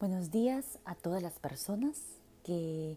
Buenos 0.00 0.30
días 0.30 0.78
a 0.84 0.94
todas 0.94 1.24
las 1.24 1.40
personas 1.40 2.00
que 2.44 2.96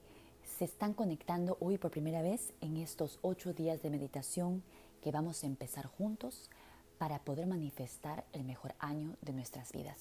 se 0.60 0.66
están 0.66 0.94
conectando 0.94 1.58
hoy 1.60 1.80
por 1.80 1.90
primera 1.90 2.22
vez 2.22 2.54
en 2.62 2.78
estos 2.78 3.18
ocho 3.24 3.54
días 3.54 3.82
de 3.82 3.90
meditación 3.90 4.62
que 5.02 5.10
vamos 5.10 5.44
a 5.44 5.48
empezar 5.48 5.88
juntos 5.88 6.52
para 7.00 7.18
poder 7.18 7.48
manifestar 7.48 8.24
el 8.34 8.44
mejor 8.44 8.76
año 8.78 9.16
de 9.24 9.34
nuestras 9.34 9.72
vidas. 9.72 9.98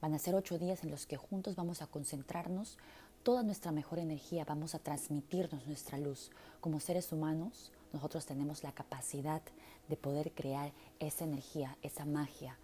Van 0.00 0.14
a 0.14 0.20
ser 0.20 0.36
ocho 0.36 0.60
días 0.60 0.84
en 0.84 0.92
los 0.92 1.06
que 1.06 1.16
juntos 1.16 1.56
vamos 1.56 1.82
a 1.82 1.88
concentrarnos 1.88 2.78
toda 3.24 3.42
nuestra 3.42 3.72
mejor 3.72 3.98
energía, 3.98 4.44
vamos 4.44 4.76
a 4.76 4.78
transmitirnos 4.78 5.66
nuestra 5.66 5.98
luz. 5.98 6.30
Como 6.60 6.78
seres 6.78 7.10
humanos, 7.10 7.72
nosotros 7.92 8.26
tenemos 8.26 8.62
la 8.62 8.70
capacidad 8.70 9.42
de 9.88 9.96
poder 9.96 10.30
crear 10.30 10.70
esa 11.00 11.24
energía, 11.24 11.76
esa 11.82 12.04
magia, 12.04 12.58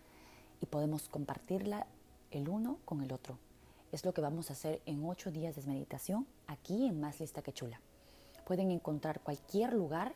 y 0.63 0.67
podemos 0.67 1.09
compartirla 1.09 1.89
el 2.31 2.49
uno 2.49 2.79
con 2.85 3.03
el 3.03 3.11
otro. 3.11 3.37
Es 3.91 4.05
lo 4.05 4.13
que 4.13 4.21
vamos 4.21 4.51
a 4.51 4.53
hacer 4.53 4.83
en 4.85 5.03
ocho 5.07 5.31
días 5.31 5.57
de 5.57 5.63
meditación 5.63 6.27
aquí 6.47 6.87
en 6.87 7.01
Más 7.01 7.21
Lista 7.21 7.41
que 7.41 7.55
Chula. 7.55 7.81
Pueden 8.45 8.71
encontrar 8.71 9.21
cualquier 9.21 9.73
lugar 9.73 10.15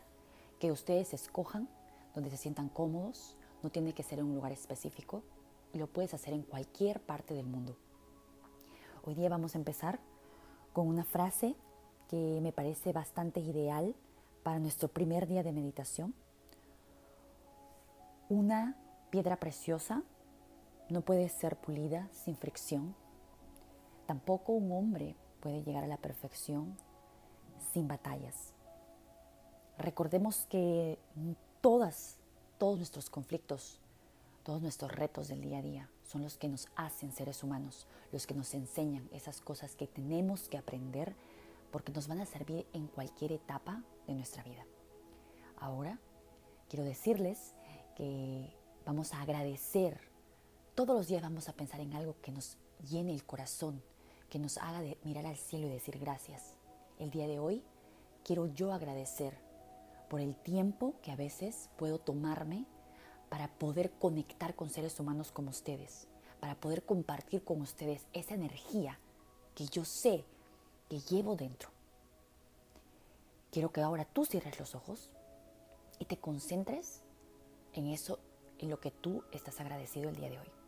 que 0.59 0.71
ustedes 0.71 1.11
escojan 1.15 1.67
donde 2.13 2.29
se 2.29 2.37
sientan 2.37 2.69
cómodos. 2.69 3.35
No 3.63 3.71
tiene 3.71 3.93
que 3.93 4.03
ser 4.03 4.23
un 4.23 4.35
lugar 4.35 4.51
específico 4.51 5.23
y 5.73 5.79
lo 5.79 5.87
puedes 5.87 6.13
hacer 6.13 6.35
en 6.35 6.43
cualquier 6.43 7.01
parte 7.01 7.33
del 7.33 7.47
mundo. 7.47 7.75
Hoy 9.05 9.15
día 9.15 9.27
vamos 9.27 9.55
a 9.55 9.57
empezar 9.57 9.99
con 10.71 10.87
una 10.87 11.03
frase 11.03 11.55
que 12.09 12.39
me 12.43 12.51
parece 12.51 12.93
bastante 12.93 13.39
ideal 13.39 13.95
para 14.43 14.59
nuestro 14.59 14.87
primer 14.87 15.25
día 15.25 15.41
de 15.41 15.51
meditación. 15.51 16.13
Una 18.29 18.77
piedra 19.09 19.37
preciosa 19.37 20.03
no 20.89 21.01
puede 21.01 21.27
ser 21.27 21.55
pulida 21.55 22.07
sin 22.11 22.35
fricción 22.35 22.93
Tampoco 24.13 24.53
un 24.53 24.71
hombre 24.71 25.15
puede 25.39 25.63
llegar 25.63 25.83
a 25.83 25.87
la 25.87 25.97
perfección 25.97 26.77
sin 27.73 27.87
batallas. 27.87 28.53
Recordemos 29.79 30.45
que 30.51 30.99
todas, 31.61 32.19
todos 32.59 32.77
nuestros 32.77 33.09
conflictos, 33.09 33.81
todos 34.43 34.61
nuestros 34.61 34.91
retos 34.91 35.29
del 35.29 35.41
día 35.41 35.57
a 35.57 35.61
día 35.63 35.89
son 36.03 36.21
los 36.21 36.37
que 36.37 36.47
nos 36.47 36.67
hacen 36.75 37.11
seres 37.11 37.41
humanos, 37.41 37.87
los 38.11 38.27
que 38.27 38.35
nos 38.35 38.53
enseñan 38.53 39.09
esas 39.11 39.41
cosas 39.41 39.75
que 39.75 39.87
tenemos 39.87 40.47
que 40.47 40.59
aprender 40.59 41.15
porque 41.71 41.91
nos 41.91 42.07
van 42.07 42.21
a 42.21 42.27
servir 42.27 42.67
en 42.71 42.85
cualquier 42.85 43.31
etapa 43.31 43.81
de 44.05 44.13
nuestra 44.13 44.43
vida. 44.43 44.63
Ahora 45.57 45.97
quiero 46.69 46.85
decirles 46.85 47.55
que 47.95 48.55
vamos 48.85 49.11
a 49.11 49.23
agradecer, 49.23 49.99
todos 50.75 50.95
los 50.95 51.07
días 51.07 51.23
vamos 51.23 51.49
a 51.49 51.53
pensar 51.53 51.79
en 51.79 51.95
algo 51.95 52.15
que 52.21 52.31
nos 52.31 52.59
llene 52.87 53.11
el 53.11 53.23
corazón, 53.23 53.81
que 54.33 54.39
nos 54.39 54.57
haga 54.57 54.81
de 54.81 54.97
mirar 55.03 55.27
al 55.27 55.37
cielo 55.37 55.67
y 55.67 55.69
decir 55.69 55.99
gracias. 55.99 56.55
El 56.97 57.11
día 57.11 57.27
de 57.27 57.37
hoy 57.37 57.61
quiero 58.23 58.47
yo 58.47 58.73
agradecer 58.73 59.37
por 60.09 60.21
el 60.21 60.35
tiempo 60.35 60.95
que 61.03 61.11
a 61.11 61.15
veces 61.15 61.69
puedo 61.77 61.99
tomarme 61.99 62.65
para 63.29 63.47
poder 63.59 63.91
conectar 63.91 64.55
con 64.55 64.71
seres 64.71 64.99
humanos 64.99 65.31
como 65.31 65.51
ustedes, 65.51 66.07
para 66.39 66.55
poder 66.55 66.83
compartir 66.83 67.43
con 67.43 67.61
ustedes 67.61 68.07
esa 68.11 68.33
energía 68.33 68.97
que 69.53 69.67
yo 69.67 69.85
sé 69.85 70.25
que 70.89 70.99
llevo 71.01 71.35
dentro. 71.35 71.69
Quiero 73.51 73.71
que 73.71 73.81
ahora 73.81 74.03
tú 74.03 74.25
cierres 74.25 74.59
los 74.59 74.73
ojos 74.73 75.11
y 75.99 76.05
te 76.05 76.17
concentres 76.17 77.03
en 77.73 77.85
eso, 77.85 78.17
en 78.57 78.71
lo 78.71 78.79
que 78.79 78.89
tú 78.89 79.23
estás 79.31 79.59
agradecido 79.59 80.09
el 80.09 80.15
día 80.15 80.31
de 80.31 80.39
hoy. 80.39 80.62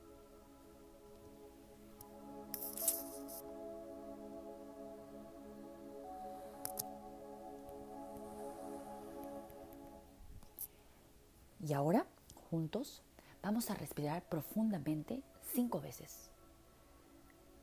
Y 11.66 11.74
ahora, 11.74 12.06
juntos, 12.52 13.02
vamos 13.42 13.72
a 13.72 13.74
respirar 13.74 14.22
profundamente 14.30 15.24
cinco 15.42 15.82
veces. 15.82 16.30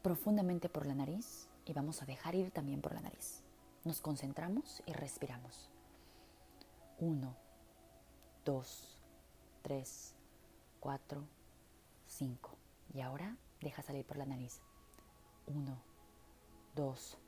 Profundamente 0.03 0.69
por 0.69 0.87
la 0.87 0.95
nariz 0.97 1.49
y 1.65 1.73
vamos 1.73 2.03
a 2.03 2.07
dejar 2.07 2.35
ir 2.35 2.51
también 2.51 2.81
por 2.81 2.95
la 2.95 3.01
nariz. 3.01 3.45
Nos 3.85 4.01
concentramos 4.01 4.83
y 4.87 4.93
respiramos. 4.93 5.71
Uno, 6.99 7.37
dos, 8.45 8.99
tres, 9.63 10.17
cuatro, 10.81 11.23
cinco. 12.09 12.57
Y 12.93 13.03
ahora 13.03 13.37
deja 13.61 13.83
salir 13.83 14.05
por 14.05 14.17
la 14.17 14.27
nariz. 14.27 14.63
Uno, 15.47 15.81
dos, 16.75 17.19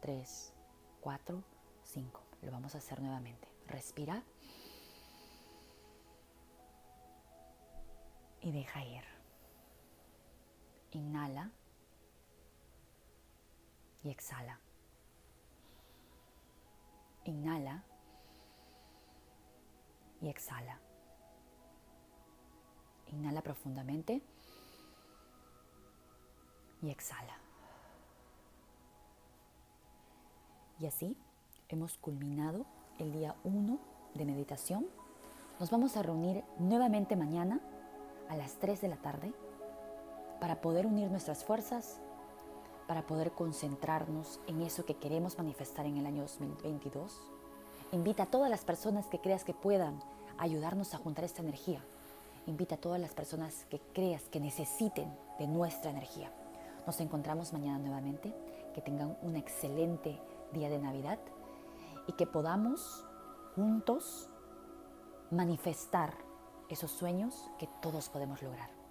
tres, 0.00 0.52
cuatro, 1.00 1.42
cinco. 1.82 2.22
Lo 2.42 2.52
vamos 2.52 2.76
a 2.76 2.78
hacer 2.78 3.00
nuevamente. 3.00 3.48
Respira. 3.66 4.22
Y 8.42 8.50
deja 8.50 8.84
ir. 8.84 9.04
Inhala 10.90 11.50
y 14.02 14.10
exhala. 14.10 14.58
Inhala 17.24 17.84
y 20.20 20.28
exhala. 20.28 20.78
Inhala 23.06 23.42
profundamente 23.42 24.22
y 26.82 26.90
exhala. 26.90 27.38
Y 30.80 30.86
así 30.86 31.16
hemos 31.68 31.96
culminado 31.96 32.66
el 32.98 33.12
día 33.12 33.36
1 33.44 33.78
de 34.14 34.24
meditación. 34.24 34.86
Nos 35.60 35.70
vamos 35.70 35.96
a 35.96 36.02
reunir 36.02 36.42
nuevamente 36.58 37.14
mañana 37.14 37.60
a 38.32 38.36
las 38.36 38.54
3 38.54 38.80
de 38.80 38.88
la 38.88 38.96
tarde 38.96 39.30
para 40.40 40.62
poder 40.62 40.86
unir 40.86 41.10
nuestras 41.10 41.44
fuerzas, 41.44 42.00
para 42.88 43.06
poder 43.06 43.32
concentrarnos 43.32 44.40
en 44.46 44.62
eso 44.62 44.86
que 44.86 44.96
queremos 44.96 45.36
manifestar 45.36 45.84
en 45.84 45.98
el 45.98 46.06
año 46.06 46.22
2022. 46.22 47.14
Invita 47.92 48.22
a 48.22 48.30
todas 48.30 48.50
las 48.50 48.64
personas 48.64 49.06
que 49.06 49.20
creas 49.20 49.44
que 49.44 49.52
puedan 49.52 50.00
ayudarnos 50.38 50.94
a 50.94 50.98
juntar 50.98 51.26
esta 51.26 51.42
energía. 51.42 51.84
Invita 52.46 52.76
a 52.76 52.80
todas 52.80 52.98
las 52.98 53.12
personas 53.12 53.66
que 53.68 53.80
creas 53.92 54.22
que 54.30 54.40
necesiten 54.40 55.14
de 55.38 55.46
nuestra 55.46 55.90
energía. 55.90 56.32
Nos 56.86 57.00
encontramos 57.00 57.52
mañana 57.52 57.78
nuevamente. 57.78 58.34
Que 58.74 58.80
tengan 58.80 59.18
un 59.20 59.36
excelente 59.36 60.18
día 60.54 60.70
de 60.70 60.78
Navidad 60.78 61.18
y 62.06 62.12
que 62.12 62.26
podamos 62.26 63.04
juntos 63.54 64.30
manifestar 65.30 66.14
esos 66.72 66.90
sueños 66.90 67.50
que 67.58 67.68
todos 67.80 68.08
podemos 68.08 68.42
lograr. 68.42 68.81